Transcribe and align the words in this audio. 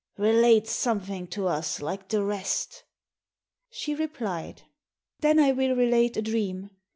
Relate 0.17 0.67
something 0.67 1.27
to 1.27 1.47
us 1.47 1.79
like 1.79 2.07
the 2.09 2.23
rest." 2.23 2.85
She 3.69 3.93
replied, 3.93 4.63
"Then 5.19 5.37
I 5.39 5.51
will 5.51 5.75
relate 5.75 6.17
a 6.17 6.23
dream. 6.23 6.71